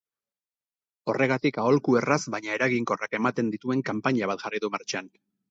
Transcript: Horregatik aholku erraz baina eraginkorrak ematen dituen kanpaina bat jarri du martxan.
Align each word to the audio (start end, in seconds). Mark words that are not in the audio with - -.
Horregatik 1.11 1.59
aholku 1.63 1.95
erraz 1.99 2.17
baina 2.37 2.57
eraginkorrak 2.61 3.15
ematen 3.19 3.53
dituen 3.57 3.87
kanpaina 3.93 4.33
bat 4.35 4.43
jarri 4.49 4.65
du 4.67 4.75
martxan. 4.79 5.15